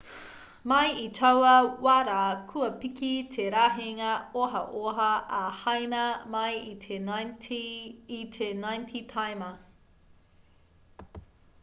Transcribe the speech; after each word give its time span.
mai 0.69 0.93
i 0.99 1.03
taua 1.17 1.49
wā 1.87 1.97
rā 2.07 2.21
kua 2.51 2.69
piki 2.85 3.09
te 3.35 3.43
rahinga 3.55 4.15
ohaoha 4.45 5.09
a 5.39 5.41
haina 5.59 6.01
mai 6.35 6.51
i 6.69 6.73
te 6.85 6.97
90 7.05 9.03
taima 9.13 9.51